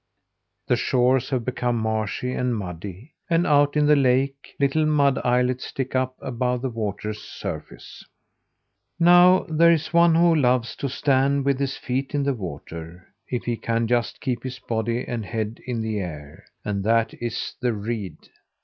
The 0.65 0.77
shores 0.77 1.29
have 1.29 1.45
become 1.45 1.75
marshy 1.77 2.33
and 2.33 2.57
muddy; 2.57 3.13
and 3.29 3.45
out 3.45 3.77
in 3.77 3.85
the 3.85 3.95
lake, 3.95 4.55
little 4.59 4.87
mud 4.87 5.19
islets 5.23 5.65
stick 5.65 5.93
up 5.95 6.15
above 6.23 6.63
the 6.63 6.71
water's 6.71 7.19
surface. 7.21 8.03
Now, 8.99 9.45
there 9.47 9.69
is 9.71 9.93
one 9.93 10.15
who 10.15 10.33
loves 10.33 10.75
to 10.77 10.89
stand 10.89 11.45
with 11.45 11.59
his 11.59 11.77
feet 11.77 12.15
in 12.15 12.23
the 12.23 12.33
water, 12.33 13.09
if 13.27 13.43
he 13.43 13.57
can 13.57 13.85
just 13.85 14.21
keep 14.21 14.41
his 14.41 14.57
body 14.57 15.05
and 15.07 15.23
head 15.23 15.59
in 15.67 15.81
the 15.81 15.99
air, 15.99 16.45
and 16.65 16.83
that 16.83 17.13
is 17.21 17.53
the 17.61 17.71
reed. 17.73 18.17